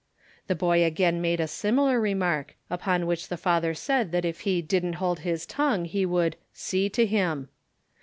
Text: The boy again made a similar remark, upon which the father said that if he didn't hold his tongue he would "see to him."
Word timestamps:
The 0.47 0.55
boy 0.55 0.83
again 0.83 1.21
made 1.21 1.39
a 1.39 1.47
similar 1.47 1.99
remark, 2.01 2.55
upon 2.71 3.05
which 3.05 3.27
the 3.27 3.37
father 3.37 3.75
said 3.75 4.11
that 4.13 4.25
if 4.25 4.39
he 4.39 4.59
didn't 4.59 4.93
hold 4.93 5.19
his 5.19 5.45
tongue 5.45 5.85
he 5.85 6.07
would 6.07 6.37
"see 6.51 6.89
to 6.89 7.05
him." 7.05 7.49